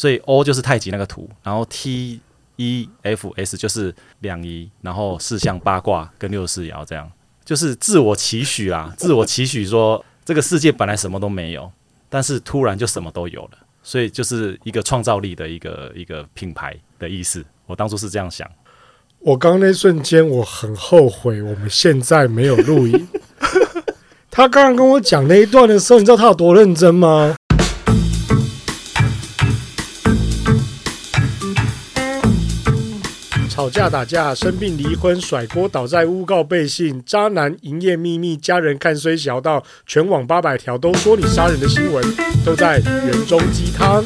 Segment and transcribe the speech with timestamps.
[0.00, 2.18] 所以 O 就是太极那个图，然后 T
[2.56, 7.06] E F S 就是两仪，然后四象八卦跟六十四爻这样，
[7.44, 11.70] 就是自我期许啦， 自我期许说这个世界本来什么都没有，
[12.08, 17.44] 但是突然就什么都有了，所以就是一个创造力的一个一个品牌的意思。
[17.66, 18.50] 我当初是这样想。
[19.18, 23.06] 我刚刚那瞬间我很后悔，我们现在没有录影。
[24.32, 27.36] 他刚刚跟我讲那一段的时候，你知道他有多认真吗？
[33.60, 42.02] 吵架打架、生病离婚、甩锅倒债、诬告背信、渣男营业秘密、家人看衰小到全网八百条都说你杀人的新闻，
[42.42, 44.02] 都在元钟鸡汤。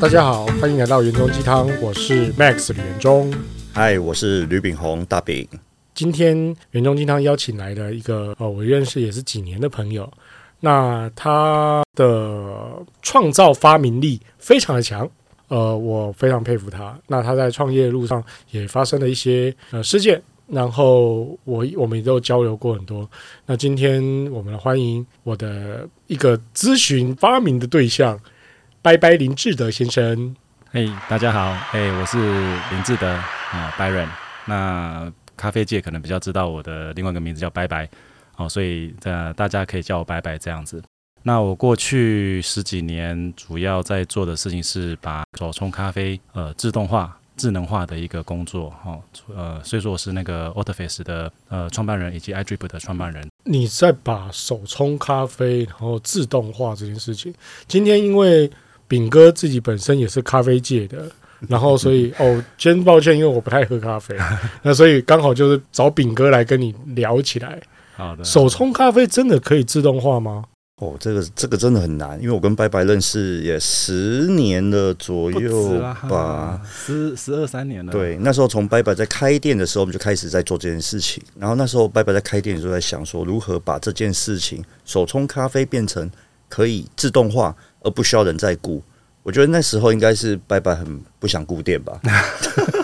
[0.00, 3.30] 大家好，欢迎来到元钟鸡汤，我是 Max 李元忠。
[3.74, 5.46] 嗨，我是吕炳宏大炳。
[5.94, 10.10] 今天元钟鸡汤邀请来了一个呃，我认识也是几年的朋友。
[10.62, 15.08] 那他的创造发明力非常的强，
[15.48, 16.98] 呃，我非常佩服他。
[17.06, 23.08] 那他在创业路上也发生了一些呃事件，然后我我们也都交流过很多。
[23.46, 28.18] 那今天我们来欢迎我的一个咨询发明的对象，
[28.82, 30.34] 拜拜林志德先生。
[30.72, 34.08] 嘿大家好，嘿、我是林志德啊，Byron。
[34.46, 37.88] 那咖啡界可能比较知道我的另外一个名字叫拜拜。
[38.36, 40.82] 哦，所以呃，大家可以叫我拜拜这样子。
[41.22, 48.72] 那我过去十几年主要在做的事情是把手冲咖啡呃自动化、智能化的一个工作。
[48.84, 48.98] 哦，
[49.36, 53.28] 呃，所以说我是那个 Autoface 的呃创办人以及 iDrip 的创办人。
[53.44, 57.34] 你在把手冲咖啡然后自动化这件事情，
[57.68, 58.50] 今天因为
[58.88, 61.04] 炳哥自己本身也是咖啡界的，
[61.48, 64.16] 然后所以 哦，真抱歉，因为我不太喝咖啡，
[64.62, 67.60] 那所以刚好就是找炳哥来跟你聊起来。
[67.96, 70.44] 好的，手冲咖啡真的可以自动化吗？
[70.80, 77.92] 哦，这个这个真的很难，因为我跟白白认识也十年了左右吧，十十二三年了。
[77.92, 81.22] 对，那时候从白白在开店的时候，我们就开始在做这件事情。
[81.38, 86.10] 然后那时候白白在开店的时候，在想说如何把这件事情手冲咖啡变成
[86.48, 88.82] 可以自动化，而不需要人在顾。
[89.22, 92.00] 我觉得那时候应该是白白很不想顾店吧。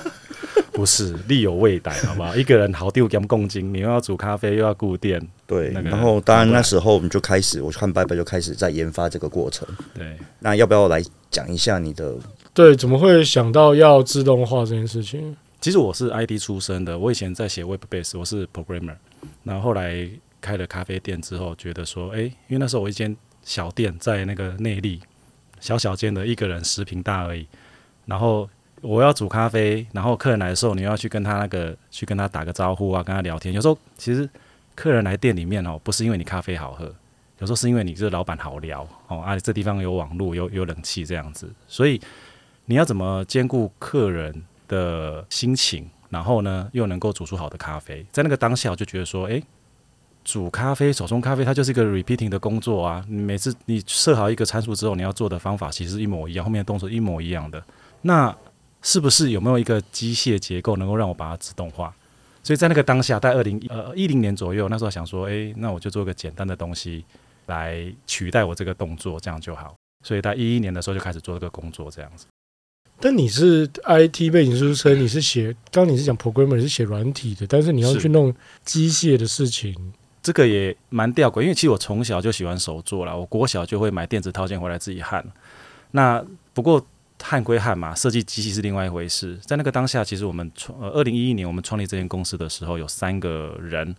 [0.77, 2.37] 不是力有未逮， 好不好？
[2.37, 5.71] 一个人好丢两公斤，你又要煮咖啡，又要顾店，对。
[5.71, 9.67] 然后当然那时候我们就开始，我看拜拜就开始在研发这个过程。
[9.95, 12.15] 对，那要不要来讲一下你的？
[12.53, 15.35] 对，怎么会想到要自动化这件事情？
[15.63, 18.97] 其实我是 IT 出身的，我以前在写 Web Base，我是 Programmer。
[19.45, 20.07] 然后后来
[20.43, 25.01] 开了咖啡店之后，觉得说，哎，因为那时候我一间小店在那个内力，
[25.59, 27.47] 小小间的一个人十平大而已，
[28.05, 28.47] 然后。
[28.83, 33.55] 我要煮咖啡，然后客人来的时候，你要去跟他那个去跟他打个招呼啊，跟他聊天。
[33.55, 34.29] 有时候其实
[34.75, 36.85] 客人来店里面哦，不是因为你咖啡好喝，
[37.39, 41.51] 有时候是因为你这个老板好聊哦，啊，这地方有网络，有有冷气这样子。
[41.67, 42.01] 所以
[42.67, 48.05] 你要怎么兼顾客人的心情，然后呢又能够煮出好的咖啡？
[48.13, 49.43] 在那个当下，我就觉得说，诶，
[50.23, 53.05] 煮咖啡、手冲咖啡，它就是一个 repeating 的工作啊。
[53.09, 57.63] 每次你设好一个参数之后，你要做的方法其实一模一样，后面的动作一模一样的。
[58.03, 58.37] 那
[58.87, 61.93] 是不是有没有一个机械结构能够让我把它自动化？
[62.45, 67.05] 所以在那个当下，在二零呃一零年左右，那时候想说，诶，那我就做个简单的东西
[67.47, 69.75] 来取代我这个动作，这样就好。
[70.05, 72.27] 所以在一一年的时候就开始做这个工作，这样子。
[73.01, 78.33] 但你是 IT 背景出身，你是写，刚你是讲 programmer，是写软体的，但是你要去弄
[78.65, 79.75] 机械的事情，
[80.23, 81.43] 这个也蛮吊诡。
[81.43, 85.27] 因为其实我从小就喜欢手做啦，我国小就会买电子套件回来自己焊。
[85.91, 86.25] 那
[86.55, 86.87] 不过。
[87.29, 89.37] 焊归焊嘛，设计机器是另外一回事。
[89.39, 93.93] 在那个当下，其实我们创呃二零一一年我们创立这间公司的时候，有三个人，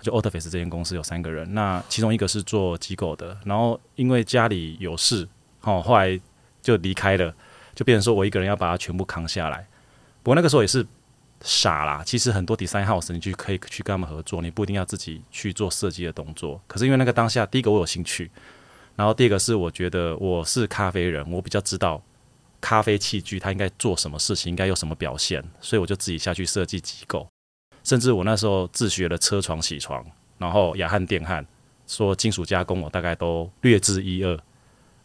[0.00, 1.52] 就 Autoface 这间公司有三个人。
[1.52, 5.28] 那其中一个是做机构的，然后因为家里有事，
[5.60, 6.18] 哦，后来
[6.62, 7.34] 就离开了，
[7.74, 9.68] 就变成说我一个人要把它全部扛下来。
[10.22, 10.86] 不过那个时候也是
[11.42, 16.58] 傻啦，其实很多 design house 你去可以去跟他们合作，你不一定要自己去做设计的动作。
[16.66, 18.30] 可是因为那个当下，第一个我有兴趣，
[18.96, 22.02] 然后第二个是我觉得我是咖啡人，我比较知道。
[22.60, 27.26] 咖啡器具，它应该做什么事情，应该有什么表现，所以我就自己下去设计机构，
[27.84, 30.04] 甚至我那时候自学了车床、铣床，
[30.38, 31.46] 然后氩焊、电焊，
[31.86, 34.38] 说金属加工，我大概都略知一二。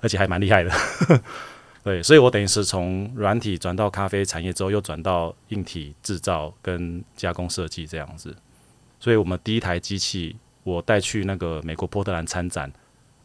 [0.01, 0.71] 而且还蛮厉害的。
[1.81, 8.35] 对，所以我等于是从软体转到咖啡产业之后，又转到硬体制造跟加工设计这样子。
[8.99, 12.71] 所以我们第一台机器我带去那个美国波特兰参展，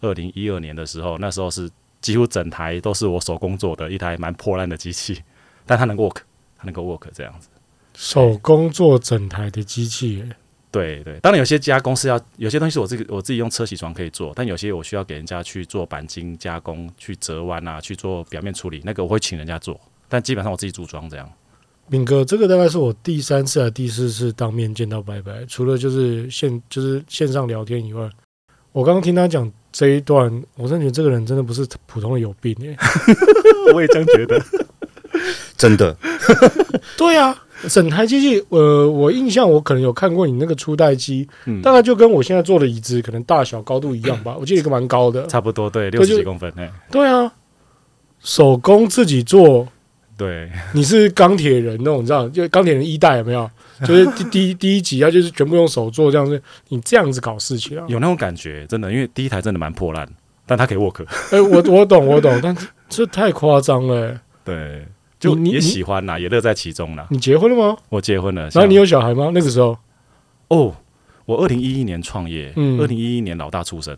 [0.00, 1.68] 二零一二年的时候，那时候是
[2.00, 5.22] 几乎整台都是我手工做的一台蛮破烂的机器，
[5.66, 6.16] 但它能 work，
[6.56, 7.48] 它能够 work 这样子。
[7.94, 10.24] 手工做整台的机器，
[10.70, 21.30] 对对，当然有些加工是要有些东西是我自己我自己用车铣床可以做，但有些我需要给人家去做钣金加工、去折弯啊、去做表面处理，那个我会请人家做，但基本上我自己组装这样。
[21.88, 28.08] 敏哥，这个大概是我第三次还是第四次当面见到白白，除了就是线就是线上聊天以外，
[28.70, 32.76] 我刚刚听他讲这一段，我真的觉得这个人真的不是普通的有病耶，
[33.74, 34.40] 我也这样觉得，
[35.56, 35.96] 真的，
[36.96, 37.36] 对啊。
[37.68, 44.34] 整台机器，呃，我印象我可能有看过你那个初代机，嗯，大概就跟我现在坐的椅子可能大小高度一样吧。
[44.40, 47.30] 我记得一个蛮高的，差不多对，六十几公分，哎，对啊，
[48.20, 49.68] 手工自己做，
[50.16, 53.50] 对，你是钢铁人那种，你知道，就钢铁人一代有没有？
[53.86, 60.08] 就是第第第一集，他就是全部用手做这样子，你这样子搞事情啊，有那种感觉，真的，因为第一台真的蛮破烂，
[60.46, 61.04] 但它可以 work。
[61.30, 62.56] 哎、欸，我我懂我懂，但
[62.88, 64.86] 这太夸张了、欸，对。
[65.18, 67.06] 就你也喜欢呐，也乐在其中啦。
[67.10, 67.76] 你结婚了吗？
[67.90, 68.44] 我结婚了。
[68.44, 69.30] 然后你有小孩吗？
[69.34, 69.76] 那个时候？
[70.48, 70.74] 哦，
[71.26, 73.94] 我二零一一年创业，嗯，二零一一年老大出生。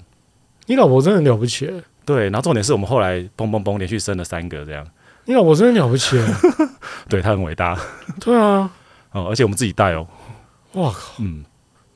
[0.67, 1.73] 你老婆真的很了不起。
[2.05, 4.85] 对，然后重点是我们后来嘣嘣嘣连续生了三个这样。
[5.27, 6.21] 你老婆真的了不起。
[7.09, 7.79] 对，她很伟大。
[8.19, 8.69] 对啊。
[9.13, 10.07] 哦，而且我们自己带哦。
[10.75, 11.15] 哇靠。
[11.19, 11.45] 嗯。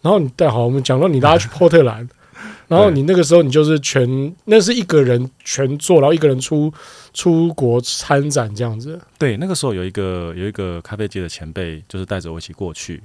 [0.02, 2.08] 然后你带好，我们讲到你拉去波特兰。
[2.68, 6.72] 然后你那个时候你就是全，那是一个人全做，然后一个人出
[7.14, 9.00] 出国参展这样子。
[9.18, 13.02] 对，那个时候有一个有一个咖啡界的前辈，就是带着我一起过去。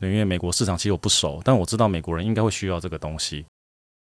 [0.00, 3.44] 对，因为美国市场其实我不熟，但我知道美国人应该会需要这个东西，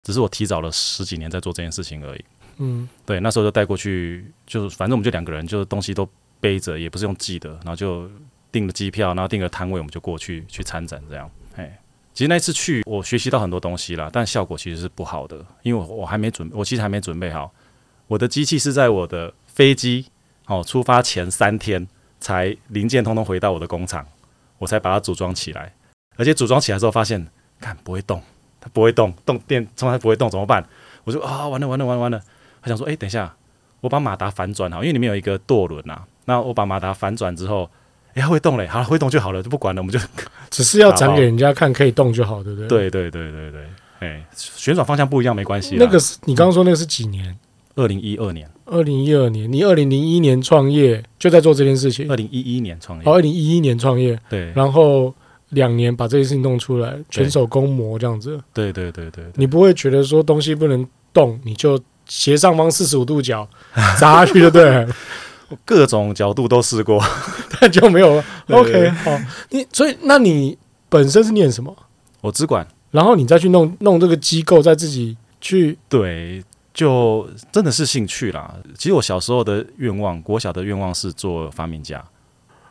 [0.05, 2.25] 只是我提早了十几年在做这件事情而已。
[2.59, 6.09] 嗯，对，那时候就带过去，就反正我们就两个人，就是东西都
[6.41, 8.09] 背着，也不是用寄的，然后就
[8.53, 11.31] 订了机票，然后订了摊位，我们就过去去参展这样。
[11.57, 11.79] 哎。
[12.13, 17.51] 其实那次去，我学习到很多东西啦，但效果其实是不好的，因为我我还没准，我其实还没准备好。
[18.09, 20.05] 我的机器是在我的飞机
[20.47, 21.87] 哦出发前三天，
[22.19, 24.05] 才零件通通回到我的工厂，
[24.59, 25.73] 我才把它组装起来。
[26.17, 27.25] 而且组装起来之后发现，
[27.61, 28.21] 看不会动，
[28.61, 30.63] 它不会动，动电从来不会动，怎么办？
[31.05, 32.21] 我就啊，完了完了完了完了！
[32.61, 33.35] 他想说，哎，等一下，
[33.81, 36.03] 我把马达反转好，因为里面有一个舵轮呐。
[36.25, 37.71] 那我把马达反转之后。
[38.15, 39.99] 哎，会动嘞，好了，会动就好了，就不管了，我们就
[40.51, 42.69] 只是要展给人家看，可以动就好，对不对？
[42.69, 43.61] 对对对对对，
[44.01, 45.77] 哎，旋转方向不一样没关系。
[45.79, 47.37] 那个是你刚刚说那个是几年？
[47.77, 48.51] 二零一二年。
[48.67, 52.11] 二零一二年，你二零零一年创业就在做这件事情。
[52.11, 53.05] 二零一一年创业。
[53.05, 54.19] 哦，二零一一年创业。
[54.29, 54.53] 对。
[54.55, 55.15] 然后
[55.51, 58.39] 两年把这件事情弄出来，全手工模这样子。
[58.53, 59.25] 对对对对。
[59.35, 63.49] 你不会觉得说东西不能动，你就斜上方四十五度角
[63.99, 64.89] 砸下去就对了。
[65.65, 67.03] 各种角度都试过，
[67.50, 68.25] 但 就没有了。
[68.49, 69.19] OK，好，
[69.51, 70.57] 你所以那你
[70.89, 71.77] 本身是念什么？
[72.21, 76.43] 我资管，然后你再去弄弄这个机构，再自己去对，
[76.75, 78.55] 就真的是兴趣啦。
[78.77, 82.05] 其实我小时候的愿望，国小的愿望是做发明家。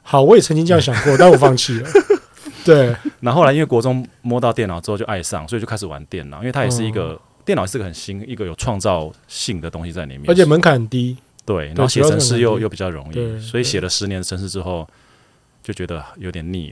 [0.01, 1.89] 好，我也曾经这样想过，但我放弃了。
[2.65, 11.17] 对，然后后来因为国中摸到电脑之后就爱上，所以就开始玩电脑，因为它也是一个、嗯、电脑，是个很新、一个有创造性的东西在里面，而且门槛很低。
[11.49, 14.87] 对，然后写程式又又比较容易，所以写了十年的程式之后，
[15.63, 16.71] 就觉得有点腻，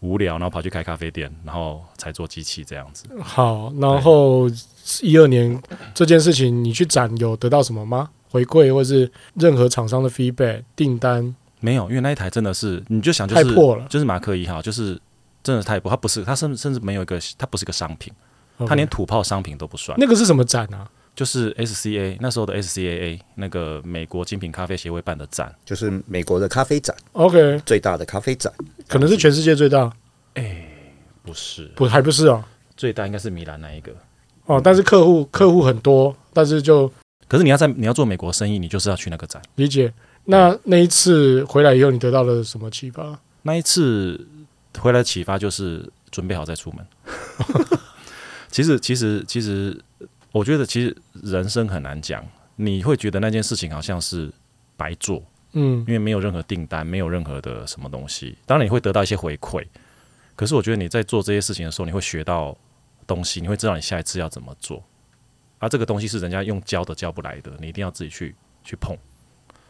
[0.00, 3.04] 无聊，然后跑去开咖啡店，然后才做机器这样子。
[3.20, 4.48] 好，然后
[5.02, 8.08] 一二年这件事情，你去展有得到什么吗？
[8.30, 11.36] 回馈或是任何厂商的 feedback 订单？
[11.60, 14.98] 没有，因为那一台真的是，你就想就是太破了，就是马克一号，就是
[15.42, 18.10] 真的太破，它不是，它甚至甚至没有一个，它不是一个商品，
[18.66, 19.98] 它连土炮商品都不算。
[20.00, 20.88] 那个是什么展啊？
[21.16, 26.94] 就是 SCA 那时候的 SCAA 那个美国精品咖啡协会办的展，就是美国的咖啡展。
[27.12, 28.52] OK，最大的咖啡展，
[28.86, 29.90] 可能是全世界最大。
[30.34, 30.68] 哎，
[31.22, 32.44] 不是，不还不是哦，
[32.76, 33.90] 最大应该是米兰那一个。
[34.44, 36.86] 哦，但是客户客户很多，但是就
[37.26, 39.40] 可是你要在你要做美国生意，你就是要去那个展。
[39.54, 39.90] 理解。
[40.26, 43.18] 那那一次回来以后，你得到了什么启发？
[43.42, 44.28] 那一次
[44.78, 46.86] 回来的启发就是准备好再出门。
[48.52, 49.80] 其实，其实，其实。
[50.36, 52.22] 我觉得其实人生很难讲，
[52.56, 54.30] 你会觉得那件事情好像是
[54.76, 58.36] 白做，嗯，因为没有任何订单，没有任何的什么东西。
[58.44, 59.66] 当然你会得到一些回馈，
[60.34, 62.54] 可是我觉得你在做这些事情的时候，你会学到
[63.06, 64.84] 东西，你会知道你下一次要怎么做。
[65.58, 68.94] 而这个东西是人家用教的教不来的，你一定要自己去去碰。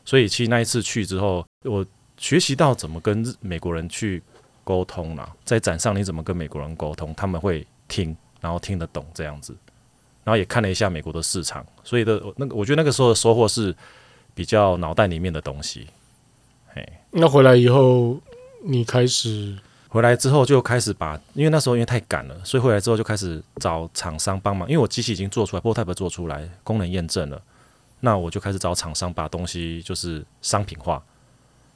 [0.05, 4.21] 所以其实那一次去之后，我学习到怎么跟美国人去
[4.65, 9.57] 沟通了，在展上你怎么跟美国人沟通，他们会听，然后听得懂这样子。
[10.27, 13.73] 然后也看了一下美国的市场，所以的那个我觉得那个时候的收获是
[14.35, 15.87] 比较脑袋里面的东西。
[16.75, 18.19] 嘿，那回来以后，
[18.65, 19.57] 你开始
[19.89, 27.41] 回来之后就开始把，因为那时候因为太赶了，所以回来之后就开始找厂商帮忙，因为我机器已经做出来，prototype 做出来，功能验证了，
[28.01, 31.01] 那我就开始找厂商把东西就是商品化。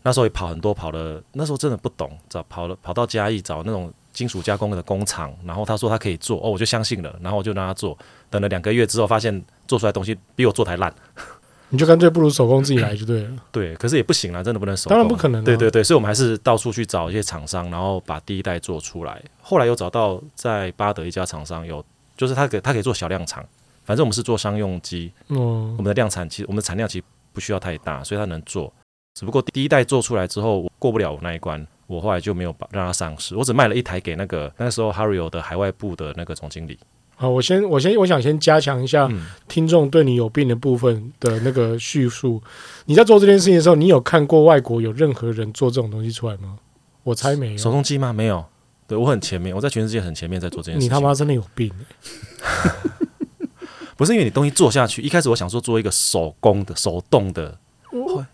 [0.02, 7.96] 那时候也跑很多，跑了，那时候真的不懂，找跑了跑到嘉义找那种金属加工的工厂，然后他说他可以做，哦，我就相信了，然后我就让他做，
[8.28, 10.92] 等了两个月之后，发现做出来的东西比我做的还烂，
[11.70, 13.30] 你就干脆不如手工自己来就对了。
[13.52, 15.44] 对，可是也不行啊，真的不能手工，当然不可能啊。
[15.44, 19.22] 对对对，所以我们还是到处去找一些厂商，然后把第一代做出来。
[19.40, 21.84] 后来又找到在巴德一家厂商，有
[22.16, 23.44] 就是他给他可以做小量厂，
[23.84, 25.38] 反正我们是做商用机，嗯，
[25.76, 28.72] 我们的量产其实我们的产量其实不需要太大，所以他能做。
[29.18, 33.34] 只不过第一代做出来之后，我过不了我那一关，我后来就没有把让它上市。
[33.34, 36.78] 我只卖了一台给那个那时候 Hario 的海外部的那个总经理。
[37.16, 39.10] 好，我先我先我想先加强一下
[39.48, 42.40] 听众对你有病的部分的那个叙述。
[42.86, 46.56] 你在做这件事情的时候，你有看过外国有任何人做这种东西出来吗？
[47.02, 47.58] 我猜没有。
[47.58, 48.12] 手动机吗？
[48.12, 48.44] 没有。
[48.86, 50.86] 对，我很前面，我在全世界很前面在做这件事情。
[50.86, 52.70] 你他妈真的有病欸！
[53.96, 57.58] 不是因为你东西做下去，一开始我想说做一个手工的、手动的。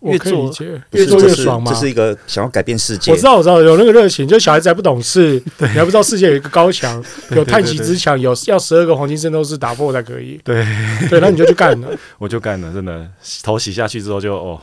[0.01, 0.53] 越做
[0.91, 3.11] 越做越爽嘛，这是一个想要改变世界。
[3.11, 10.39] 我知道，我知道有那个热情，就小孩子还不懂事，你还不知道世界有一个高墙，有太极之墙，有要十二个黄金圣斗士打破才可以。
[10.43, 10.65] 对
[11.09, 13.07] 对，那你就去干了， 我就干了，真的
[13.43, 14.59] 头洗下去之后就哦，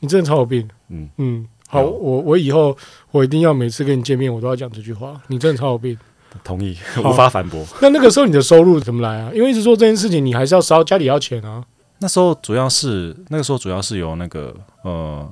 [0.00, 0.68] 你真的超有病。
[0.90, 2.76] 嗯嗯，好，我我以后
[3.10, 5.20] 我一定要每次跟你见面，我都要讲这句话。
[5.28, 5.96] 你真的超有病。
[6.42, 7.64] 同意，无法反驳。
[7.80, 9.30] 那那个时候你的收入怎么来啊？
[9.32, 11.62] 因为一直做这件事情，你还是要烧家里要钱啊。
[11.98, 15.26] 那时候主要是那个时候主要是由那个呃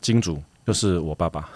[0.00, 1.48] 金主，就是我爸爸，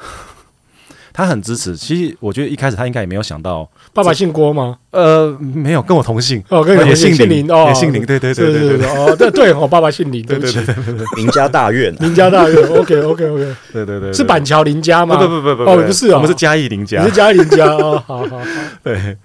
[1.13, 1.77] 他很支持。
[1.77, 4.79] 其实我觉得一开始他应该也没有想到，爸爸姓郭吗？
[4.91, 6.43] 呃，没有，跟我同姓。
[6.49, 8.87] 哦，跟我也姓林哦，也姓林，对对对对对对。
[8.89, 15.17] 哦，对对，我爸爸姓林，对对对对对，林家大院，林家大院，OK OK OK， 对对对，是板桥林家吗？
[15.17, 18.45] 不不不不哦，不是哦，我们是嘉义林家，你是嘉义林家哦，好好好，
[18.83, 19.17] 对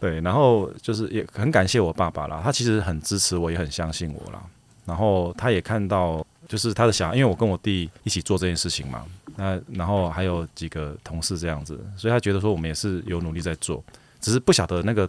[0.00, 4.40] 对，然后就是也很感谢我爸爸啦，他其实很支持我，也很相信我啦。
[4.88, 9.04] 然后他也看到，就是他的想，因为我跟我弟一起做这件事情嘛，
[9.36, 13.84] 那然后还有几个同事这样子，所以他觉得说我们也是有努力在做，
[14.18, 15.06] 只是不晓得那个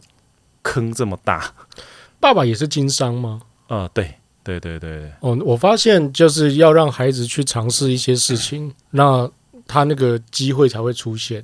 [0.62, 1.52] 坑这么大。
[2.20, 3.42] 爸爸也是经商吗？
[3.68, 5.10] 呃，对对对对。
[5.22, 9.30] 哦，我发现就是要让孩子去尝试一些事情，那
[9.66, 11.42] 他那个机会才会出现。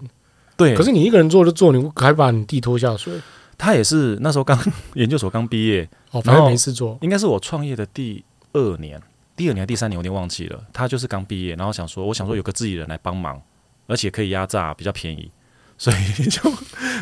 [0.58, 3.13] 对，可是你一个人做就做，你还把你弟拖下水。
[3.58, 4.58] 他也是那时候刚
[4.96, 9.02] 研究所刚毕业，哦，反正没事做，应该是我创业的第二年，
[9.36, 10.60] 第二年第三年我有点忘记了。
[10.74, 13.42] 他就是刚毕业，然后想说，我想说有个自己人来帮忙，
[13.88, 15.32] 而且可以压榨，比较便宜，
[15.78, 16.42] 所以就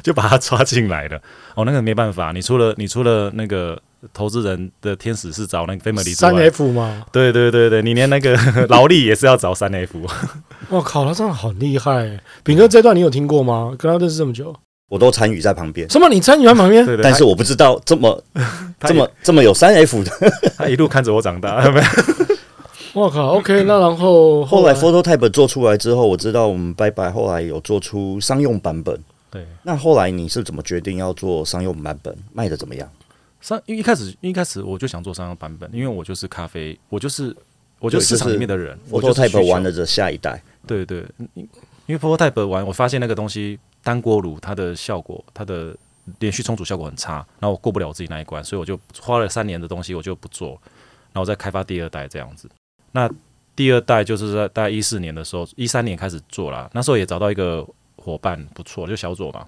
[0.03, 1.22] 就把他抓进来了。
[1.55, 3.79] 哦，那个没办法，你除了你除了那个
[4.13, 7.05] 投资人的天使是找那个 family 三 F 吗？
[7.12, 8.36] 对对对对，你连那个
[8.67, 10.00] 劳力也是要找三 F。
[10.69, 12.19] 我靠，他真的好厉害！
[12.43, 13.75] 炳哥这段你有听过吗？
[13.77, 14.55] 跟他认识这么久。
[14.93, 15.89] 我都参与在旁边。
[15.89, 16.07] 什么？
[16.07, 16.85] 你参与在旁边？
[17.01, 18.23] 但是我不知道这么
[18.81, 20.12] 这么这么有三 F 的。
[20.55, 21.65] 他一路看着我长大。
[22.93, 28.95] 我靠，OK，那然后后来 Phototype 做出来之后，我知道我们拜拜后来有做出商用版本。
[29.31, 29.43] 对。
[29.63, 32.15] 那后来你是怎么决定要做商用版本？
[32.31, 32.88] 卖的怎么样？
[33.41, 37.35] 商因为一开始一开始我就想做商用版本，因为我就是咖啡，我就是
[37.79, 38.77] 我就是市场里面的人。
[38.91, 40.39] Phototype 玩的这下一代。
[40.67, 41.47] 对对，因
[41.88, 43.57] 为 Phototype 玩，我发现那个东西。
[43.83, 45.75] 单锅炉它的效果，它的
[46.19, 50.59] 连续冲煮效果很差，然后我过不了我自己那一关，所以我就花了三年的东西，我就不做，
[51.11, 52.49] 然后再开发第二代这样子。
[52.91, 53.09] 那
[53.55, 57.65] 第二代就是在大概一四年的时候，一三年开始做了，那时候也找到一个
[57.97, 59.45] 伙伴不错，就小左嘛，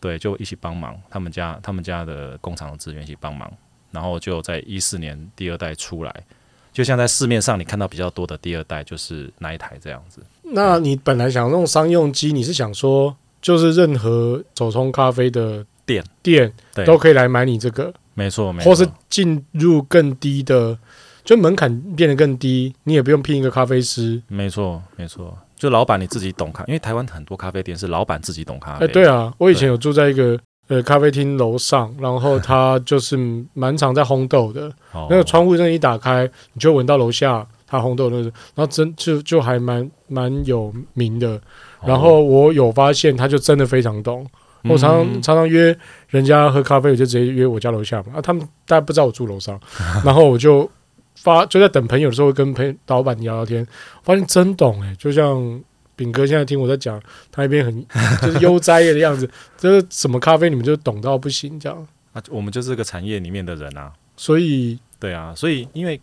[0.00, 3.52] 对，就一起帮忙，他们家他们家的工厂的资源一起帮忙，
[3.90, 6.24] 然后就在一四年第二代出来，
[6.72, 10.20] 就像在市面上你看到比较多的第二代就是那一台这样子。
[10.42, 13.16] 那你本来想用商用机，你是想说？
[13.42, 16.50] 就是任何手冲咖啡的店店
[16.86, 18.70] 都可以来买你这个，没错，没错。
[18.70, 20.78] 或是进入更低的，
[21.24, 24.22] 就门槛变得更低，你也不用聘一个咖啡师。
[24.28, 25.36] 没错，没错。
[25.56, 28.84] 就老板你自己懂咖，因为台湾很多咖啡店是老板自己懂咖啡。
[28.84, 33.16] 哎，对啊，我以前有住在一个呃咖啡厅楼上，然后他就是
[33.54, 34.72] 蛮常在烘豆的。
[35.08, 38.24] 那个窗户真的，一打开，你就闻到楼下他红豆那个，
[38.54, 41.40] 然后真就就还蛮蛮有名的。
[41.86, 44.26] 然后我有发现，他就真的非常懂。
[44.64, 45.74] 我常常常常约
[46.08, 48.12] 人家喝咖啡，我就直接约我家楼下嘛。
[48.16, 49.58] 啊，他们大家不知道我住楼上，
[50.04, 50.70] 然后我就
[51.16, 53.66] 发就在等朋友的时候，跟朋友老板聊聊天，
[54.02, 54.94] 发现真懂哎。
[54.98, 55.58] 就像
[55.96, 57.00] 炳哥现在听我在讲，
[57.30, 57.86] 他那边很
[58.20, 59.26] 就是悠哉的样子，
[59.56, 61.88] 就是什么咖啡你们就懂到不行这样。
[62.12, 63.90] 啊，我们就是这个产业里面的人啊。
[64.14, 65.98] 所以对啊，所以因为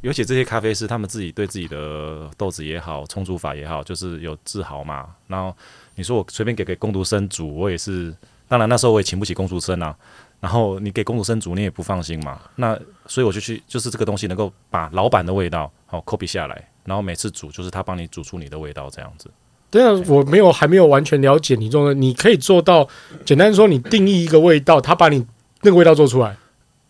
[0.00, 5.06] 尤其这些咖啡师，他们自己对自己的豆子也好，冲煮法也好，就是有自豪嘛。
[5.26, 5.54] 然后
[5.96, 8.14] 你说我随便给给工读生煮，我也是，
[8.46, 9.94] 当然那时候我也请不起工读生啊。
[10.40, 12.40] 然后你给工读生煮，你也不放心嘛。
[12.54, 19.28] 那所以我就去，就是这个东西能够把老板的味道好 copy 下来，然后每次煮就是他帮你煮出你的味道这样子。
[19.68, 22.88] 对啊，我没有还没有完全了解你做的，你可以做到，
[23.24, 25.26] 简单说，你定义一个味道，他把你
[25.62, 26.36] 那个味道做出来。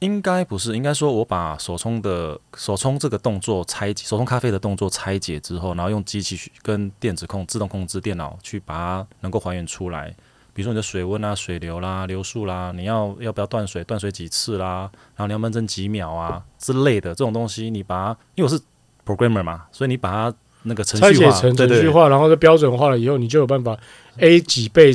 [0.00, 10.14] 应该不是，应该说我把手冲的手冲这个动作拆解，手冲咖啡的动作拆解之后，然后用机器去跟电子控自动控制电脑去把它能够还原出来。
[10.52, 18.61] 比如说你的水温啊、水流啦、流速啦，你要要不要断水、断水几次啦，然后你要闷蒸几秒啊之类的这种东西，你把它，因为我是
[19.07, 20.37] programmer 嘛，所以你把它。
[20.64, 23.78] 那个程序化，成程序化，然后就标准化了以后，你就有办法
[24.17, 24.93] A 几倍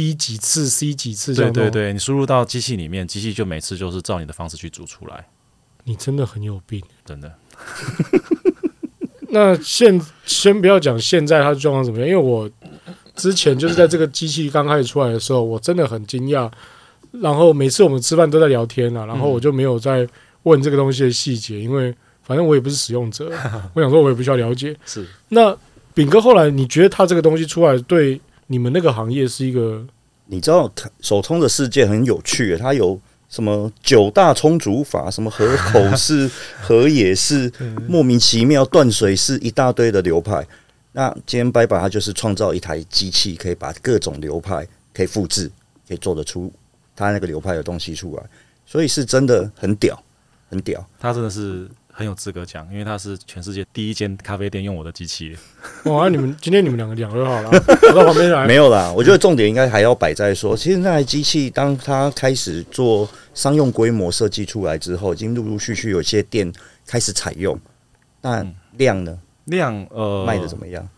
[0.00, 1.52] ，B 几次，C 几次这样。
[1.52, 5.26] 对对对，你输入到机器里面，机器就每次就是照你的方式去煮出来。
[5.84, 7.34] 你真的很有病，真的。
[9.28, 12.50] 那现先不要讲现在它的状况怎么样，因为我
[13.14, 16.50] 之前就是在这个机器刚开始出来的时候，我真的很惊讶。
[17.12, 20.08] 然后每次我们吃饭都在聊天啊，然后我就没有再
[20.44, 21.94] 问这个东西的细节，因为。
[22.22, 23.28] 反正我也不是使用者，
[23.74, 24.76] 我想说，我也不需要了解。
[24.86, 25.56] 是那
[25.92, 29.86] 炳哥，后来你觉得他这个东西出来，对你们那个行业是一个？
[30.26, 30.68] 你知道，
[31.00, 36.28] 手冲的世界很有趣，它有什么九大冲煮法，什么河口式、
[36.60, 37.52] 河野式，
[37.86, 40.44] 莫名其妙断水式，一大堆的流派。
[40.90, 45.48] 那今天拜拜，它就是创造一台机器，可以把各种流派可以复制，
[45.86, 46.52] 可以做得出
[46.96, 48.22] 它那个流派的东西出来，
[48.66, 49.96] 所以是真的很屌，
[50.48, 50.84] 很屌。
[50.98, 51.68] 它真的是。
[52.00, 55.36] 很有资格讲，因为他是全世界第一间咖啡店用我的机器。
[55.84, 56.08] 哇！
[56.08, 58.46] 你们 今天你们两个讲就好了， 我到旁边来。
[58.46, 66.50] 没有啦，我觉得重点应该还要摆在说，其实那台机器当它开始做商用规模设计出来之后，已经陆陆续续有些店
[66.86, 67.60] 开始采用。
[68.22, 68.42] 那
[68.78, 69.18] 量呢？
[69.44, 70.88] 量呃，卖的怎么样？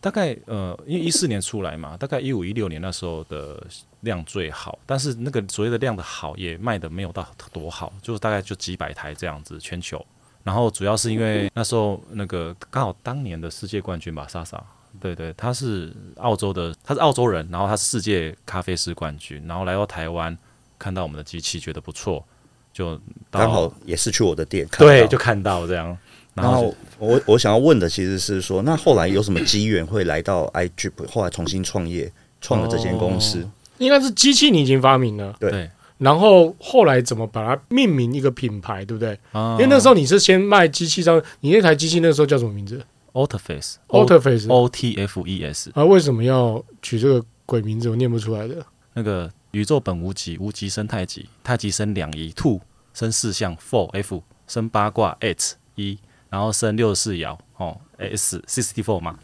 [0.00, 3.62] 大概呃，因为一四年出来嘛，大概一五一六年那时候的
[4.00, 10.02] 量最好，但是那个所谓的量的好也卖的没有到多好，就是大概就几百台这样子，全球。
[10.46, 14.62] 然后主要是因为那时候那个刚好当年的世界冠军吧，莎莎，
[15.00, 20.38] 对对，他是澳洲的，他是澳洲人，然后他是世界咖啡师冠军，然后来到台湾
[20.78, 22.24] 看到我们的机器觉得不错，
[22.72, 22.96] 就
[23.28, 25.98] 刚好也是去我的店，对，就看到这样。
[26.34, 33.40] 然后，我我想要问的其实是说，那后来有什么机缘会来到 iGrip，后来重新创业，创了这间公司？
[33.40, 35.68] 哦、应该是机器你已经发明了，对。
[35.98, 39.18] 对然后后来怎么把它命名一个品牌，对不对？
[39.32, 45.70] 因为那时候你是先卖机器上，你那台机器那时候叫什么名字？Otterface，Otterface，O T F E S。
[45.74, 47.88] 啊，为什么要取这个鬼名字？
[47.88, 48.64] 我念不出来的。
[48.92, 52.60] 那个宇宙本无极，无极生太极，太极生两仪，two
[52.92, 59.18] 生四象，four F 生八卦，eight 一，然后生六十四爻，哦，S sixty four 嘛，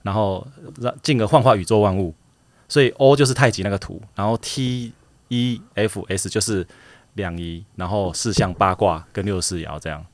[0.00, 0.46] 然后
[0.80, 2.14] 让进而幻化宇宙万物，
[2.66, 4.92] 所以 O 就是太极那个图，然后 T。
[5.28, 6.66] E F S 就是
[7.14, 10.04] 两仪，然后四象八卦跟六四爻这样，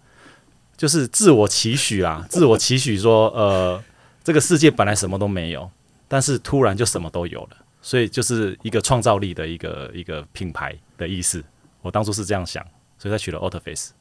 [0.77, 3.83] 就是自我期许啦，自我期许说，呃，
[4.23, 5.71] 这个世界本来什么都没有，
[6.09, 11.43] 但是突然就什么都有了，所以就是一个创造力的一个一个品牌的意思。
[11.83, 12.65] 我当初是这样想，
[12.99, 13.93] 所以才取了 Outer Face。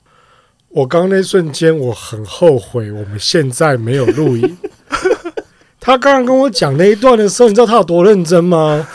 [0.69, 4.57] 我刚那瞬间我很后悔，我们现在没有录音。
[5.79, 8.87] 他刚刚跟我讲那一段的时候，你知道他有多认真吗？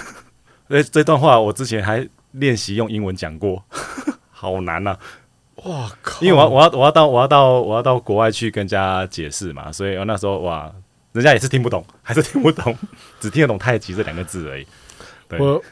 [0.68, 3.62] 诶，这段话我之前还练习用英文讲过，
[4.30, 4.98] 好难呐、啊！
[5.64, 6.20] 哇靠！
[6.20, 10.70] 因为我要我要我要到我要到我要到国外去跟人家解释嘛，所以那时候哇，
[11.12, 12.76] 人家也是听不懂， 还是听不懂，
[13.20, 14.66] 只听得懂“太极”这两个字而已。
[15.28, 15.62] 对，我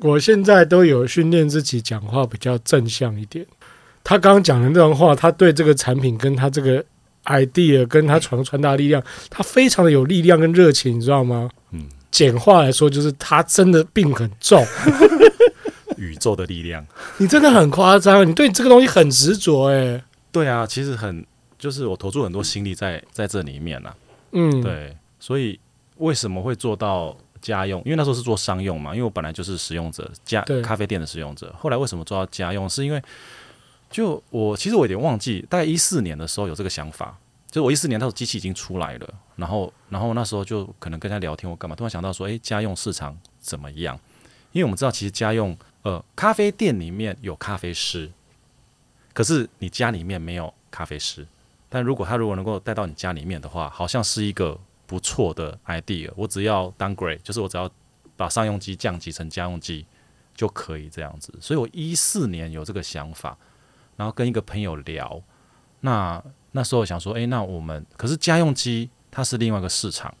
[0.00, 3.46] 我现在都有训练自己讲话比较正向一点。
[4.04, 6.84] 他刚刚讲的那段话，他对这个产品跟他这个
[7.24, 11.48] idea 跟他传传达力量，他非常的有力量跟热情，你知道吗？
[11.70, 11.88] 嗯。
[12.12, 14.64] 简化来说，就是他真的病很重。
[15.96, 16.84] 宇宙的力量，
[17.18, 20.02] 你真的很夸张，你对这个东西很执着哎。
[20.30, 21.24] 对啊，其实很
[21.58, 23.94] 就是我投注很多心力在在这里面啊。
[24.32, 25.58] 嗯，对，所以
[25.98, 27.80] 为什么会做到家用？
[27.84, 31.54] 因为那时候是做商用嘛，因为我本来就是使用者，家咖啡店的使用者。
[31.58, 32.68] 后来为什么做到家用？
[32.68, 33.00] 是因为
[33.90, 37.16] 就我其实我有点忘记，大概一四年的时候有这个想法。
[37.52, 41.76] 就我一四年，那时候机器已经出来了，然后，然后那时候就可能跟他聊天，我干嘛？
[41.76, 43.94] 突然想到说，诶，家用市场怎么样？
[44.52, 48.10] 因为我们知道，其实家用，呃，咖啡店里面有咖啡师，
[49.12, 51.26] 可是你家里面没有咖啡师。
[51.68, 56.10] 但如果他如果能够带到你家里面的话，好像是一个不错的 idea。
[56.16, 57.70] 我只要 downgrade，就是我只要
[58.16, 59.84] 把商用机降级成家用机
[60.34, 61.30] 就可以这样子。
[61.38, 63.36] 所以我一四年有这个想法。
[63.94, 65.22] 然后跟一个朋友聊，
[65.80, 66.20] 那
[66.52, 70.14] 那时候想说，哎，那我们可是家用机它是另外一个市场，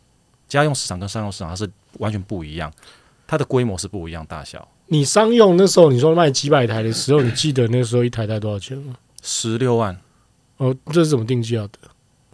[0.48, 2.72] 家用市场跟商用市场它是完全不一样，
[3.26, 4.66] 它的规模是不一样大小。
[4.86, 8.94] 你商用那时候你说卖几百台的时候，你记得那时候一台台多少钱吗？
[9.22, 9.96] 十六万。
[10.58, 11.70] 哦，这是怎么定价的？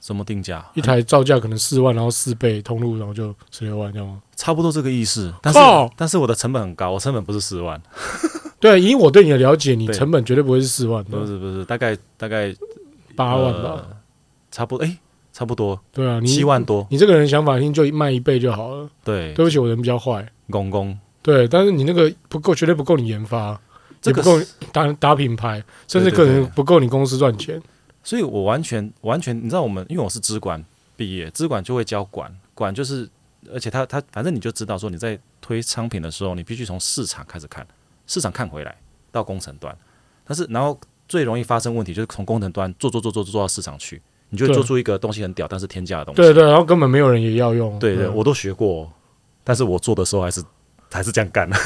[0.01, 0.65] 什么定价？
[0.75, 4.23] 一台造价可能四万，然后四倍通路，然后就十六万，这样吗？
[4.37, 5.33] 差不多这个意思。
[5.43, 5.61] 但是
[5.97, 7.81] 但是我的成本很高，我成本不是四万。
[8.61, 12.55] 对，以我对你的了解，你成本绝对不会是四万，不是不是，大概大概
[13.19, 13.97] 八万吧，呃、
[14.53, 14.97] 差不多哎，
[15.33, 15.81] 差不多。
[15.93, 16.87] 对啊，你七万多。
[16.89, 18.89] 你这个人想法性就卖一倍就好了。
[19.03, 20.25] 对，对不起，我人比较坏。
[20.51, 20.97] 公公。
[21.21, 23.61] 对，但是你那个不够，绝对不够你研发，
[24.01, 27.61] 这个、也不够打打品牌，甚至可能不够你公司赚钱。
[28.05, 30.65] 所以我完全完全，你知道我们，因为我是资管
[30.97, 33.07] 毕业，资管就会教管管，就是
[33.53, 37.67] 而且他他反正你就知道说你在推商品的时候，你必须从市场开始看，
[38.07, 38.75] 市场看回来
[39.11, 39.77] 到工程端，
[40.25, 40.79] 但是然后
[41.09, 46.21] 最容易发生问题就是从工程端做做做做做到市场去，你就会做出一个东西很屌，但是天价的东西。
[46.21, 47.79] 对对，然后根本没有人也要用。
[47.79, 48.93] 对对，对，我都学过，
[49.43, 50.43] 但是我做的时候还是
[50.91, 51.57] 还是这样干的，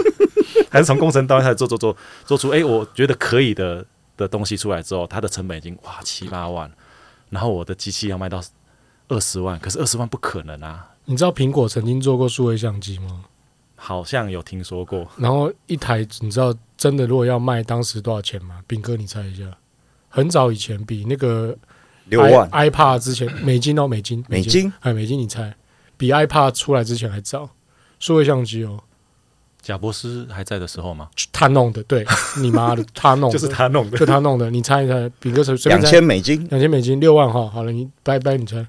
[0.70, 3.84] 还是从工程端开始做做做做出哎，我觉得可以的。
[4.18, 6.72] 的东西出来之后，它的成本已经哇七八万，
[7.28, 8.42] 然后我的机器要卖到
[9.08, 10.88] 二十万，可是二十万不可能啊！
[11.04, 13.26] 你知道苹果曾经做过数位相机吗？
[13.74, 15.06] 好像有听说过。
[15.18, 16.54] 然后一台你知道
[16.86, 18.60] 真的如果要卖当时多少钱吗？
[18.68, 19.44] 炳哥，你猜一下。
[20.08, 21.56] 很早以前比那个
[22.04, 25.52] 六万 iPad 之前美金哦美金美金哎美金你猜
[25.96, 27.50] 比 iPad 出来之前还早
[27.98, 28.80] 数位相机哦。
[29.60, 31.10] 贾博斯还在的时候吗？
[31.32, 32.06] 他弄的，对
[32.40, 34.48] 你妈的，他弄的就是他弄的，就他弄的。
[34.48, 35.42] 你猜一猜，比哥。
[35.64, 37.48] 两千美金，两千美金，六万哈。
[37.48, 38.64] 好了，你拜拜，你猜。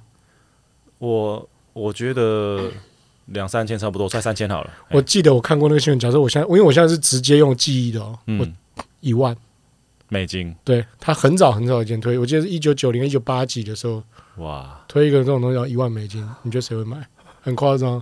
[0.97, 2.71] 我我觉得
[3.27, 4.71] 两三千差不多，快三千好了。
[4.91, 9.35] 我记得我看过那个新闻，假设我现在，因为我现在是直接用记忆的哦，嗯、我一万
[10.09, 10.53] 美金。
[10.63, 14.03] 对他很早很早以前推，我记得是一九九零、一九八几的时候，
[14.37, 16.97] 哇，推一个这种东西要一万美金，你觉得谁会买？
[17.41, 18.01] 很夸张。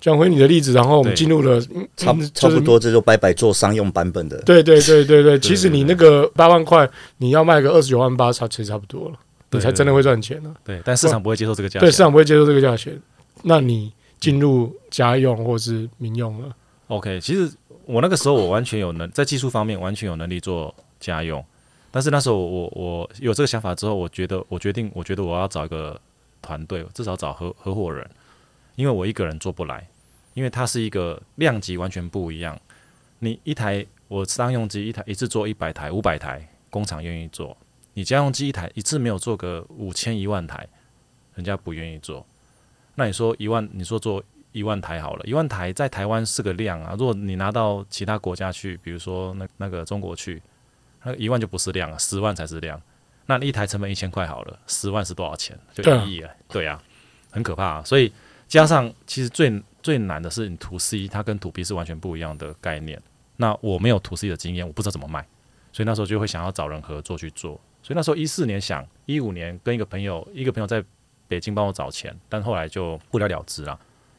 [0.00, 1.60] 讲回你的例子，然后我们进入了
[1.96, 4.36] 差、嗯、差不多，这就拜拜做商用版本的。
[4.42, 9.14] 对对对对对，其实你那个八万块，你要卖个二十九万八，差其实差不多了，
[9.52, 10.58] 你才真的会赚钱呢、啊。
[10.64, 11.78] 对，但市场不会接受这个价。
[11.78, 13.00] 对，市场不会接受这个价钱。
[13.44, 16.54] 那你进入家用或是民用了
[16.86, 17.52] ？OK，其实
[17.84, 21.44] 我那个时候我完全有能在技术方面完全有能力做家用，
[21.90, 26.00] 但是那时候我我有这个想法之后，我觉得我决定，我觉得我要找一个
[26.40, 28.08] 团队，至少找合合伙人，
[28.76, 29.86] 因为我一个人做不来。
[30.34, 32.58] 因为它是一个量级完全不一样，
[33.18, 37.54] 你一台我商用机一台一次做一百台五百台，工厂愿意做；
[37.92, 40.66] 你家用机一台一次没有做个五千一万台，
[41.34, 42.24] 人家不愿意做。
[42.94, 46.94] 那你说一万，你说做一万台好了，一万台在台湾是个量啊。
[46.98, 50.42] 如果你拿到其他国家去，比如说那那个中国去，
[51.02, 52.80] 那一万就不是量了，十万才是量。
[53.26, 55.58] 那一台成本一千块好了，十万是多少钱？
[55.72, 56.30] 就一亿了。
[56.48, 56.82] 对啊，
[57.30, 57.82] 很可怕啊。
[57.84, 58.12] 所以
[58.48, 59.62] 加上其实最。
[59.82, 63.02] 最难的是你图 C，它跟图 B 是完全不一样的概念。
[63.36, 65.26] 那我没有图 C 的经验，我不知道怎么卖，
[65.72, 67.60] 所以那时候就会想要找人合作去做。
[67.82, 70.84] 所以那时候一四年想，一五年跟一个朋友，一个朋友在
[71.32, 73.78] 北京帮我找钱，但后来就不了了之了。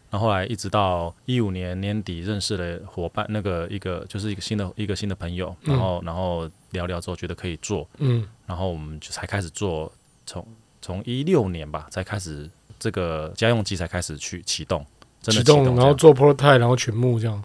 [0.10, 9.91] 然后后来一直到一五年年底认识了伙伴，那个一个就是一个新的一个新的朋友，然后然后聊聊之后觉得可以做，嗯，然后我们就才开始做，
[10.26, 10.43] 从
[10.82, 12.49] 从一六年吧才开始
[12.80, 14.84] 这个家用机才开始去启动。
[15.21, 17.41] 启动，然后做 prototype，然后全部这样。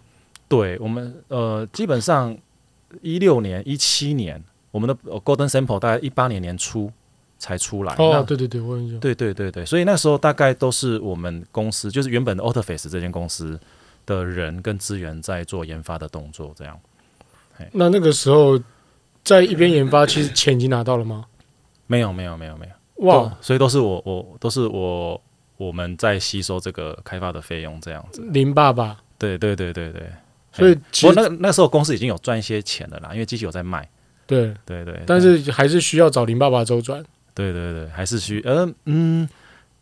[0.49, 2.37] 对我们，呃，基本上
[3.01, 6.91] 一六年、一七年，我们的 Golden Sample 大概一八年年初
[7.39, 7.95] 才出来。
[7.95, 8.99] 哦，对对对，我跟你讲。
[8.99, 13.59] 对对对对，所以那时候大概都是我们公司，就是原本的 Autoface 这间公司
[14.05, 16.79] 的人跟资源在做研发的动作，这样。
[17.71, 18.59] 那那个时候
[19.23, 21.25] 在一边研发，其实钱已经拿到了吗？
[21.87, 23.07] 没有，没有，没有，没有。
[23.07, 25.19] 哇，所以都是我，我都是我。
[25.59, 28.21] 我们在吸收这个开发的费用，这样子。
[28.31, 30.09] 林爸爸，对对对对对，
[30.53, 33.85] 所以其实那那时候公司已经有赚一些钱了啦，因为机器有在卖。
[34.25, 37.03] 对对对，但是还是需要找林爸爸周转。
[37.39, 39.27] 对对对，还是需呃嗯，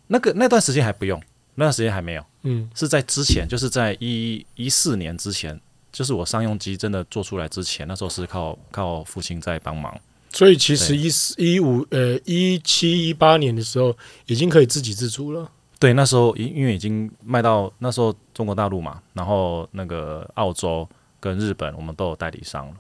[0.06, 1.20] 那个那段时间还不用，
[1.56, 2.24] 那段时间还没有。
[2.44, 5.60] 嗯，是在之前，就是在一一四年之前，
[5.92, 10.00] 就是我商用机真的做出来之前，那时候是靠靠父亲在帮忙。
[10.32, 15.50] 所以其实一四一五呃一七一八年的时候，已经可以自给自足了。
[15.80, 20.88] 对，那时候因因为已经卖到那时候中国大陆嘛，然后那个澳洲
[21.20, 22.76] 跟日本，我们都有代理商了。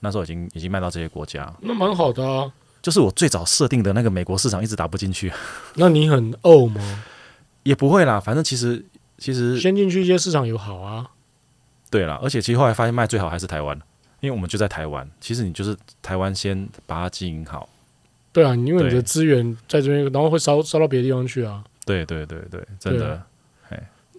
[0.00, 2.52] 那时候已经已经卖到这些国家，那蛮好的啊。
[2.82, 5.32] 就是我最早设定的那个美国市场一直打不进去。
[5.76, 7.04] 那你很怄吗？
[7.62, 8.84] 也不会啦，反正其实
[9.18, 11.06] 其实先进去一些市场有好啊。
[11.90, 13.78] 对啦，而且其实后来发现卖最好还是台湾，
[14.20, 17.68] 因为我们就在台湾，其实你就是台湾先把它经营好。
[18.32, 21.62] 对啊，因为你的资源在这边，然后会烧烧到别的地方去啊。
[21.84, 23.14] 对对对对，真的。
[23.14, 23.26] 啊、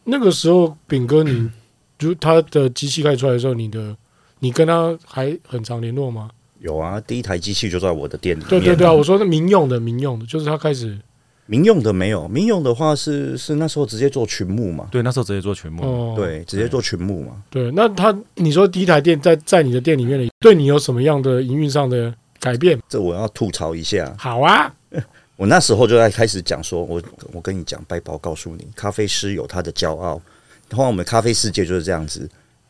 [0.06, 1.52] 那个时候，炳哥你，你
[1.98, 3.98] 就他的机器开始出来的时候，你的
[4.40, 6.30] 你跟他还很常联络吗？
[6.64, 8.44] 有啊，第一台机器就在我的店里。
[8.48, 10.98] 对对对啊，我说是民用的，民用的，就是他开始。
[11.46, 14.88] 民用的没有，民用的话是是那时候直接做群募嘛？
[14.90, 15.84] 对，那时候直接做群募。
[15.84, 17.44] 哦，对，直接做群募嘛。
[17.50, 22.80] 对，那他你说第一台店在在你的店里面，对你有什么样的营运上的改变？
[22.88, 24.16] 这我要吐槽一下。
[24.18, 24.74] 好啊，
[25.36, 30.22] 我那时候就在开始讲说，我我跟你讲，拜宝告诉你，咖啡师有他的骄傲。
[30.70, 32.28] 然后我们咖啡世界就是这样子，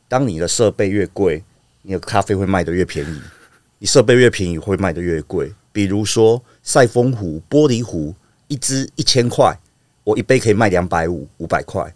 [0.07, 1.43] 当你的设备越贵，
[1.83, 3.17] 你的咖啡会卖得越便宜；
[3.79, 5.53] 你设备越便宜，会卖得越贵。
[5.71, 8.15] 比如说赛风壶、玻璃壶。
[8.49, 9.57] 一支一千块，
[10.03, 11.91] 我一杯可以卖两百五、五百块。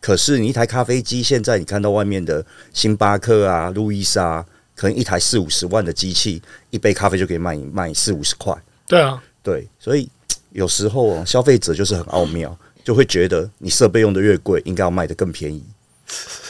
[0.00, 4.44] 可是你一台咖啡机，现在你看到外面的星巴克啊、路易莎，
[4.76, 8.54] 可能一台四五十万的机器，一杯咖啡就可以卖卖四五十块。
[8.86, 10.08] 对啊，对，所以
[10.52, 15.64] 有时候消费者就是很奥妙，就会觉得你设备用的越贵，应该要卖得更便宜。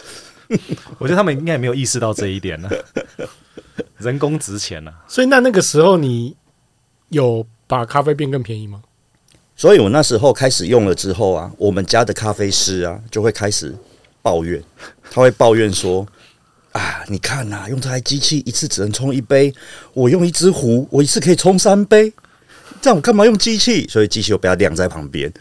[0.99, 2.69] 我觉得他们应该也没有意识到这一点呢。
[3.99, 6.37] 人工值钱呢，所以那那个时候你
[7.09, 8.83] 有把咖啡变更便宜吗？
[9.57, 13.75] 所以我那时候开始用了之后啊，我们家的咖啡师啊就会开始
[14.21, 14.63] 抱怨，
[15.11, 16.07] 他会抱怨说
[16.73, 19.55] ：“啊，你看呐，用这台机器一次只能冲一杯，
[19.95, 22.13] 我用一只壶，我一次可以冲三杯，
[22.83, 23.87] 这样我干嘛用机器？
[23.89, 25.33] 所以机器我不要晾在旁边，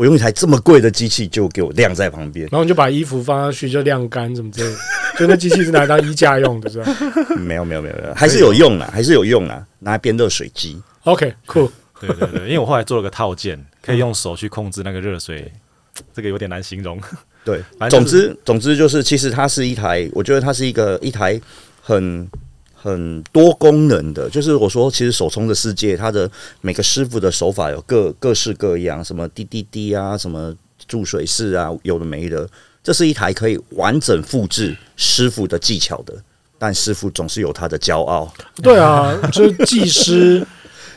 [0.00, 4.78] 我用一台这么贵的机器就给我晾在旁边，然后你就把衣服放上去就晾干什么之类的，
[5.18, 6.90] 就那机器是拿来当衣架用的，是吧？
[7.36, 10.80] 没有没有没有没有，还是有用啦，还是有用啦，拿来变热水机。
[11.04, 11.70] OK，cool。
[12.00, 15.52] 对对对，因为我后来做了个套件，可以用手去控制那个热水，
[16.14, 16.98] 这个有点难形容。
[17.44, 21.38] 对，反正、就是、总之总之就是，其实它是一台，我觉得它是一个一台
[21.82, 22.26] 很
[22.80, 24.28] 很多功能的。
[24.30, 30.54] 就是我说，其实手冲的世界，它的每个师傅的手法有各各式各样，什么滴滴滴啊，什么
[30.88, 32.48] 注水式啊，有的没的。
[32.82, 36.14] 这是一台可以完整复制师傅的技巧的，
[36.58, 38.32] 但师傅总是有他的骄傲。
[38.62, 40.46] 对啊，就是技师。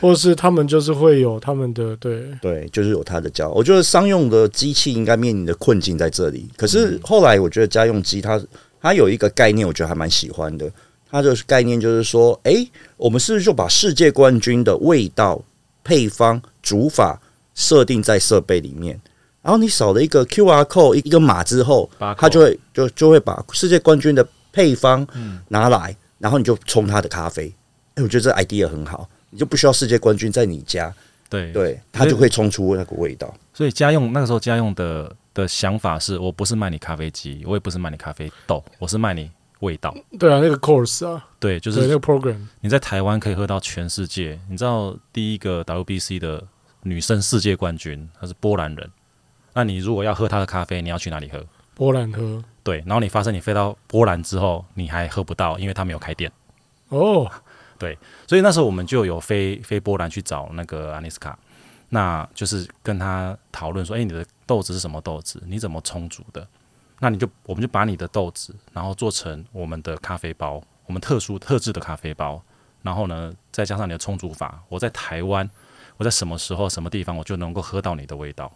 [0.00, 3.52] 或是他们就是会有他们的对 对，就是有他的骄傲。
[3.52, 6.46] 我觉得商用的机器应该面临的困境在这里。
[6.58, 8.38] 可是后来我觉得家用机它
[8.82, 10.70] 它有一个概念，我觉得还蛮喜欢的。
[11.10, 15.40] 它的概念就是说，诶，我们是不是就把世界冠军的味道、
[15.82, 17.20] 配方、煮法
[17.54, 19.00] 设定在设备里面？
[19.42, 25.06] 然后你扫了一个 QR code 一个码之后，它就会就就会把世界冠军的配方
[25.48, 27.54] 拿来，然后你就冲它的咖啡。
[27.96, 29.08] 诶，我觉得这 idea 很好。
[29.30, 30.94] 你就不需要世界冠军在你家，
[31.28, 33.34] 对对，它就会冲出那个味道。
[33.52, 39.28] 所以家用那个时候家用的的想法是，我不是卖你咖啡机，我也不是卖你咖啡豆，我是卖你
[39.64, 39.94] 味道。
[40.18, 42.36] 对啊，那个 course 啊，对，就是那个 program。
[42.60, 44.38] 你在台湾可以喝到全世界。
[44.48, 46.46] 你知道第一个 WBC 的
[46.82, 48.90] 女生世界冠军，她是波兰人。
[49.54, 51.44] 那你如果要喝她的咖啡，你要去哪里喝？
[51.74, 52.44] 波兰喝。
[52.62, 56.30] 对，然后你发现你飞到波兰之后，你还喝不到，因为她没有开店。
[56.90, 57.30] 哦。
[57.76, 61.36] 对，所以那时候我们就有飞飞波兰去找那个安尼斯卡，
[61.88, 65.42] 那就是跟他讨论说，哎，你的豆子是什么豆子？
[65.46, 66.46] 你怎么充足的？
[67.04, 72.42] 那你就我们就把你的豆子，然后做成我们的咖啡包，我们特殊特制的咖啡包，
[72.80, 75.46] 然后呢，再加上你的冲煮法，我在台湾，
[75.98, 78.50] 我在什么时候什么地方，我就能够喝到你的味道，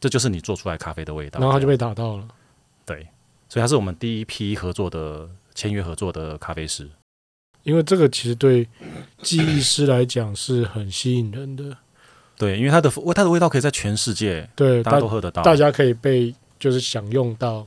[0.00, 1.38] 这就是你做出来咖啡的味道。
[1.38, 2.26] 然后他就被打到了。
[2.84, 3.06] 对，
[3.48, 6.90] 所以他是我们第一批合作的签约合作的咖啡师。
[7.62, 8.68] 因为这个其实对
[9.22, 11.76] 技艺师来讲是很吸引人的，
[12.36, 17.64] 对，因为它的味，它的味道可以在全世界对大家都喝得到，大家可以被就是享用到，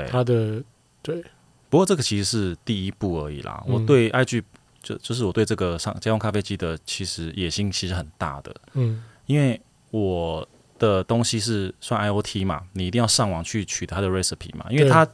[0.00, 0.62] 对他的
[1.02, 1.24] 对。
[1.70, 3.62] 不过这个其实是第一步而已啦。
[3.66, 4.42] 嗯、我对 IG
[4.82, 10.46] 就就是我对这个上家用咖啡机的其实野心其实很大的，嗯，因为我
[10.78, 15.06] 的东西是算 IOT 嘛，你一定要上网去取它的 recipe 嘛，因为它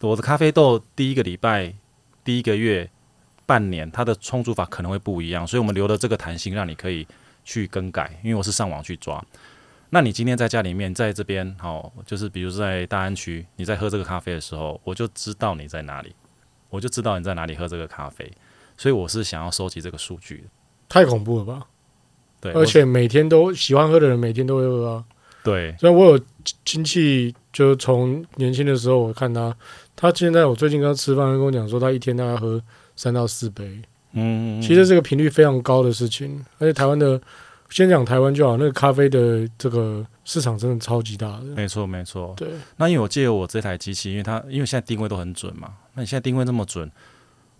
[0.00, 1.74] 我的咖啡豆第一个礼拜
[2.22, 2.88] 第一个月。
[3.48, 7.06] 半年，它的冲煮法可能会不一样，所以我们留了这个弹性，让你可以
[7.46, 8.20] 去更改。
[8.22, 9.24] 因为我是上网去抓，
[9.90, 16.14] 那你今天在家里面，在这边，好，就是比如在大安区，你在喝这个咖啡的时候，我就知道你在哪里，
[16.70, 18.30] 我就知道你在哪里喝这个咖啡，
[18.76, 20.44] 所以我是想要收集这个数据。
[20.88, 21.66] 太恐怖了吧？
[22.40, 25.04] 对，而且每天都喜欢喝的人，每天都会喝啊。
[25.42, 26.20] 对，所以我有
[26.64, 29.56] 亲戚，就从年轻的时候，我看他，
[29.96, 32.62] 他现在我最近跟他吃饭，他跟我讲说，他一天大概喝。
[33.00, 33.80] 三到四杯，
[34.14, 37.22] 嗯，其实这个频率非常高的事情，而且台湾的，
[37.70, 42.48] 先讲台湾就好，那个咖啡的这个市场真的超级大的，没错没错，对。
[42.76, 46.90] 那因为我借由我这台机器，因为它因为现在定位都很准嘛，那你现在定位那么准，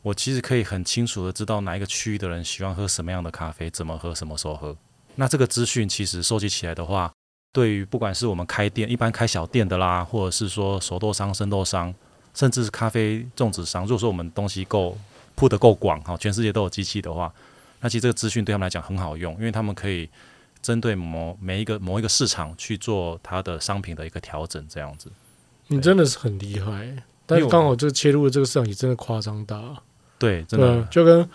[0.02, 4.74] 我其实可以很清楚的知道哪一个区域的人喜欢喝什么样的咖啡，怎么喝，什么时候喝。
[5.16, 7.12] 那这个资讯其实收集起来的话，
[7.52, 11.94] 对于不管是我们开店，一般开小店的啦，或者是说熟豆商、生豆商，
[12.32, 14.96] 甚至是咖啡种植商，如果说我们东西够
[15.34, 17.32] 铺得够广哈，全世界都有机器的话，
[17.80, 20.08] 那其实这个资讯对他们来讲很好用，因为他们可以
[20.62, 25.10] 针对某每一个某一个市场去做它的商品的一个调整，这样子。
[25.68, 29.60] 你真的是很厉害，但是刚好这个切入的这个市场也真的夸张大。
[30.18, 31.28] 对，真的就跟。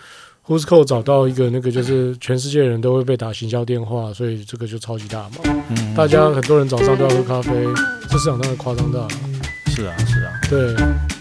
[0.46, 5.38] Whoscall 找到一个那个，就是全世界人都会被打行销电话，所以这个就超级大嘛。
[5.70, 7.50] 嗯，大家很多人早上都要喝咖啡，
[8.10, 9.10] 这市场当然夸张大了。
[9.68, 11.13] 是啊，是啊，对。